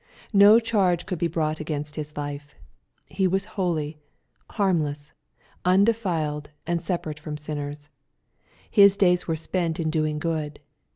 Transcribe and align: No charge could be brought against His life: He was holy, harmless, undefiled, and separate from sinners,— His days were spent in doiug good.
No 0.33 0.57
charge 0.57 1.05
could 1.05 1.19
be 1.19 1.27
brought 1.27 1.59
against 1.59 1.95
His 1.95 2.17
life: 2.17 2.55
He 3.05 3.27
was 3.27 3.45
holy, 3.53 3.99
harmless, 4.49 5.11
undefiled, 5.63 6.49
and 6.65 6.81
separate 6.81 7.19
from 7.19 7.37
sinners,— 7.37 7.89
His 8.81 8.97
days 8.97 9.27
were 9.27 9.35
spent 9.35 9.79
in 9.79 9.91
doiug 9.91 10.17
good. 10.17 10.59